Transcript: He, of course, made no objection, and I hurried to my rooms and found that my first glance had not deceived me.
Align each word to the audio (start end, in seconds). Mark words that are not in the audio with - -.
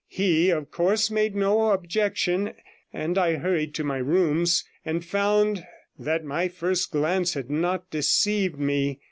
He, 0.07 0.49
of 0.49 0.71
course, 0.71 1.11
made 1.11 1.35
no 1.35 1.69
objection, 1.69 2.53
and 2.91 3.19
I 3.19 3.35
hurried 3.35 3.75
to 3.75 3.83
my 3.83 3.97
rooms 3.97 4.63
and 4.83 5.05
found 5.05 5.63
that 5.99 6.25
my 6.25 6.47
first 6.47 6.91
glance 6.91 7.35
had 7.35 7.51
not 7.51 7.91
deceived 7.91 8.57
me. 8.57 8.99